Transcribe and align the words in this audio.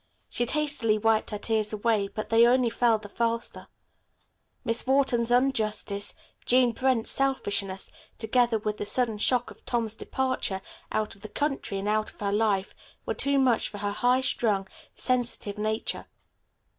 She 0.31 0.47
hastily 0.47 0.97
wiped 0.97 1.29
her 1.29 1.37
tears 1.37 1.71
away, 1.71 2.07
but 2.07 2.31
they 2.31 2.47
only 2.47 2.71
fell 2.71 2.97
the 2.97 3.07
faster. 3.07 3.67
Miss 4.63 4.87
Wharton's 4.87 5.29
injustice, 5.29 6.15
Jean 6.43 6.71
Brent's 6.71 7.11
selfishness, 7.11 7.91
together 8.17 8.57
with 8.57 8.77
the 8.77 8.85
sudden 8.87 9.19
shock 9.19 9.51
of 9.51 9.63
Tom's 9.63 9.93
departure 9.93 10.63
out 10.91 11.13
of 11.13 11.21
the 11.21 11.29
country 11.29 11.77
and 11.77 11.87
out 11.87 12.09
of 12.09 12.19
her 12.19 12.31
life, 12.31 12.73
were 13.05 13.13
too 13.13 13.37
much 13.37 13.69
for 13.69 13.77
her 13.77 13.91
high 13.91 14.21
strung, 14.21 14.67
sensitive 14.95 15.59
nature. 15.59 16.07